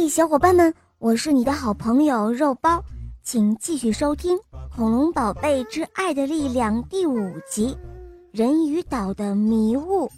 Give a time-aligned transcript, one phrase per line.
[0.00, 2.82] 嗨，小伙伴们，我是你的好朋友肉包，
[3.22, 4.34] 请继续收听
[4.74, 7.66] 《恐龙宝贝之爱的力量》第五集
[8.32, 10.08] 《人鱼岛的迷雾》。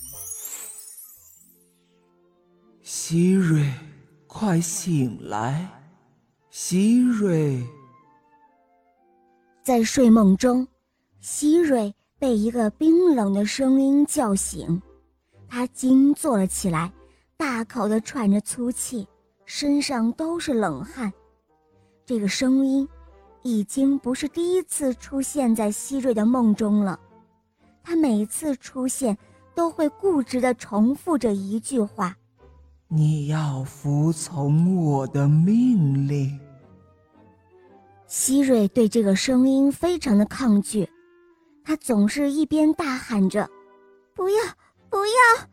[2.85, 3.69] 希瑞，
[4.29, 5.69] 快醒来！
[6.49, 7.61] 希瑞，
[9.65, 10.65] 在睡梦中，
[11.21, 14.81] 希瑞被一个冰冷的声音叫醒，
[15.49, 16.93] 他惊坐了起来，
[17.37, 19.09] 大口的喘着粗气。
[19.45, 21.13] 身上都是冷汗，
[22.07, 22.89] 这个声音
[23.43, 26.99] 已经不是第一次出现在希瑞的梦中了。
[27.83, 29.17] 他每次出现
[29.55, 32.17] 都会固执地重复着一句话
[32.89, 36.39] ：“你要服从我的命令。”
[38.07, 40.89] 希瑞对这个声音非常的抗拒，
[41.65, 43.49] 他总是一边大喊着
[44.15, 44.37] “不要，
[44.89, 45.49] 不要”，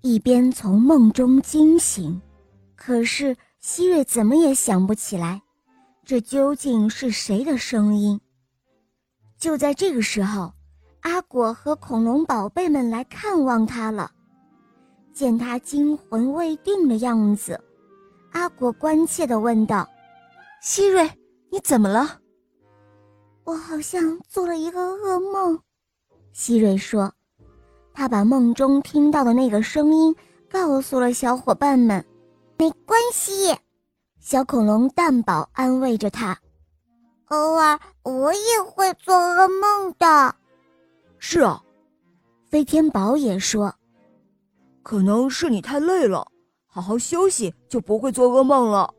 [0.00, 2.20] 一边从梦中惊醒。
[2.82, 5.42] 可是希瑞怎么也想不起来，
[6.02, 8.18] 这究竟是谁的声音。
[9.36, 10.50] 就在这个时候，
[11.02, 14.10] 阿果和恐龙宝贝们来看望他了。
[15.12, 17.60] 见他惊魂未定的样子，
[18.32, 19.86] 阿果关切地问道
[20.62, 21.06] ：“希瑞，
[21.50, 22.18] 你怎么了
[23.44, 25.60] ？”“我好像做了一个噩梦。”
[26.32, 27.12] 希瑞说。
[27.92, 30.16] 他把梦中听到的那个声音
[30.48, 32.02] 告诉了小伙伴们。
[32.60, 33.56] 没关系，
[34.18, 36.38] 小恐龙蛋宝安慰着他。
[37.28, 40.34] 偶尔我也会做噩梦的。
[41.18, 41.64] 是啊，
[42.50, 43.74] 飞天宝也说。
[44.82, 46.30] 可能是你太累了，
[46.66, 48.92] 好好休息就不会做噩梦了。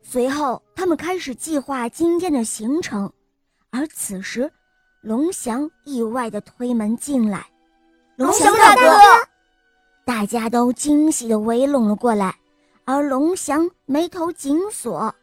[0.00, 3.12] 随后，他们开始计划今天的行程。
[3.68, 4.50] 而此时，
[5.02, 7.46] 龙翔意外的推门进来。
[8.16, 8.80] 龙翔大哥，
[10.06, 12.34] 大家都惊喜的围拢了过来。
[12.84, 15.14] 而龙翔眉头紧锁，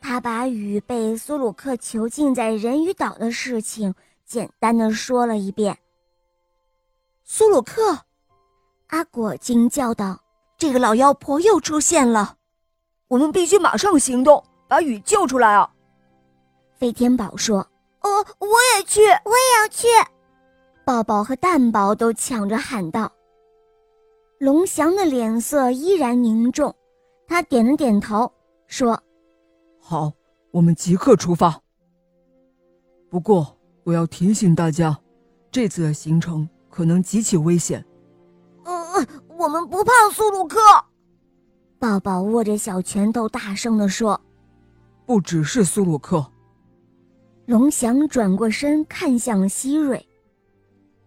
[0.00, 3.94] 他把与被苏鲁克囚禁在人鱼岛的事情
[4.26, 5.76] 简单的说了一遍。
[7.24, 7.98] 苏鲁克，
[8.88, 10.20] 阿果惊叫道
[10.58, 12.36] ：“这个老妖婆又出现了，
[13.08, 15.70] 我们必须马上行动，把雨救出来啊！”
[16.78, 17.66] 飞天宝说
[18.02, 19.86] ：“哦，我也去，我也要去。”
[20.84, 23.10] 抱抱和蛋宝都抢着喊道。
[24.38, 26.74] 龙翔的脸色依然凝重。
[27.28, 28.32] 他点了点头，
[28.66, 29.00] 说
[29.78, 30.10] ：“好，
[30.50, 31.60] 我们即刻出发。
[33.10, 34.98] 不过我要提醒大家，
[35.50, 37.84] 这次的行程可能极其危险。
[38.64, 39.06] ”“嗯，
[39.36, 40.58] 我们不怕苏鲁克。”
[41.78, 44.18] 抱抱握着小拳头，大声地说
[45.04, 46.32] ：“不只是苏鲁克。”
[47.44, 50.04] 龙翔转过身看向希瑞：“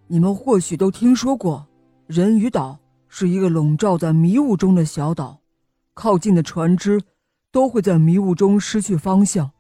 [0.08, 1.68] 你们或许都听说过，
[2.06, 2.78] 人鱼岛
[3.08, 5.41] 是一个笼罩在迷雾中的小岛。”
[6.02, 7.00] 靠近的船只
[7.52, 9.52] 都会在迷雾中失去方向。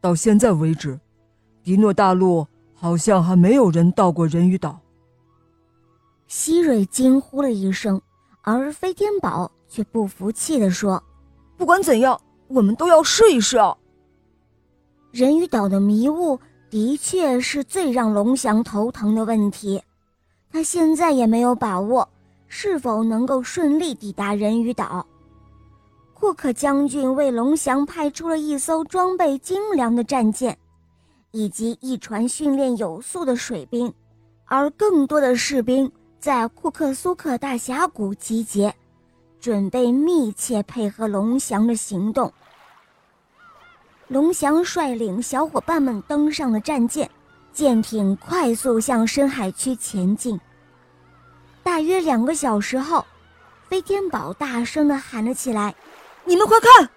[0.00, 1.00] 到现在为止，
[1.64, 4.78] 迪诺大陆好像还没有人到过人鱼岛。
[6.28, 8.00] 希瑞惊呼了一声，
[8.42, 11.02] 而飞天宝却不服气地说
[11.58, 13.76] ：“不管怎样，我们都要试一试啊！”
[15.10, 16.38] 人鱼岛的迷雾
[16.70, 19.82] 的确是最让龙翔头疼的问题，
[20.52, 22.08] 他现在也没有把握
[22.46, 25.04] 是否能够顺利抵达人鱼岛。
[26.20, 30.58] 库克将军为龙翔派出了一艘装备精良的战舰，
[31.30, 33.90] 以及一船训练有素的水兵，
[34.44, 38.74] 而更多的士兵在库克苏克大峡谷集结，
[39.40, 42.30] 准备密切配合龙翔的行动。
[44.08, 47.10] 龙翔率领小伙伴们登上了战舰，
[47.50, 50.38] 舰艇快速向深海区前进。
[51.62, 53.06] 大约两个小时后，
[53.70, 55.74] 飞天宝大声地喊了起来。
[56.24, 56.88] 你们快看！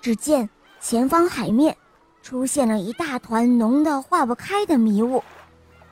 [0.00, 0.48] 只见
[0.80, 1.76] 前方海面
[2.22, 5.22] 出现了一大团浓得化不开的迷雾，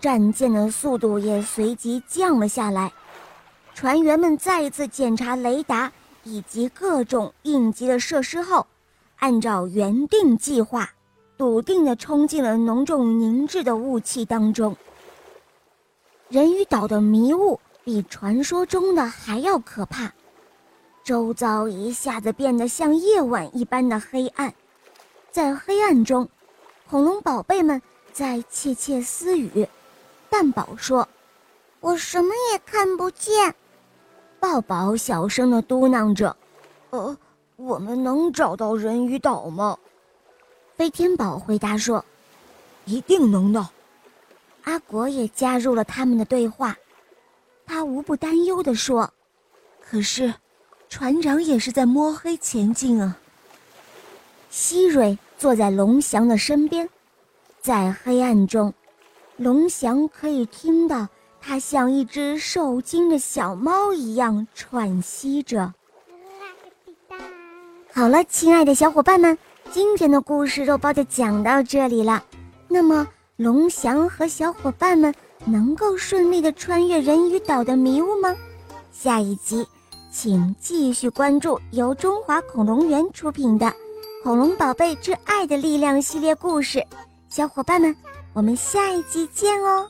[0.00, 2.92] 战舰的速度也随即降了下来。
[3.74, 5.90] 船员们再一次检查雷达
[6.24, 8.66] 以及各种应急的设施后，
[9.18, 10.90] 按照原定计划，
[11.36, 14.76] 笃定地冲进了浓重凝滞的雾气当中。
[16.28, 20.12] 人鱼岛的迷雾比传说中的还要可怕。
[21.02, 24.54] 周遭一下子变得像夜晚一般的黑暗，
[25.30, 26.28] 在黑暗中，
[26.88, 27.80] 恐龙宝贝们
[28.12, 29.66] 在窃窃私语。
[30.28, 31.08] 蛋宝说
[31.80, 33.54] ：“我什么也看不见。”
[34.38, 36.36] 抱抱小声的嘟囔着
[36.90, 37.16] ：“呃，
[37.56, 39.76] 我们能找到人鱼岛吗？”
[40.76, 42.04] 飞天宝回答说
[42.84, 43.68] ：“一定能的。”
[44.64, 46.76] 阿果也加入了他们的对话，
[47.66, 49.10] 他无不担忧地说
[49.80, 50.32] ：“可是。”
[50.90, 53.16] 船长也是在摸黑前进啊。
[54.50, 56.86] 希瑞坐在龙翔的身边，
[57.62, 58.74] 在黑暗中，
[59.36, 61.08] 龙翔可以听到
[61.40, 65.72] 他像一只受惊的小猫一样喘息着。
[67.92, 69.38] 好了，亲爱的小伙伴们，
[69.70, 72.22] 今天的故事肉包就讲到这里了。
[72.66, 73.06] 那么，
[73.36, 75.14] 龙翔和小伙伴们
[75.44, 78.36] 能够顺利的穿越人鱼岛的迷雾吗？
[78.92, 79.66] 下一集，
[80.10, 83.66] 请继续关注由中华恐龙园出品的
[84.24, 86.84] 《恐龙宝贝之爱的力量》系列故事。
[87.28, 87.94] 小伙伴们，
[88.32, 89.88] 我们下一集见哦！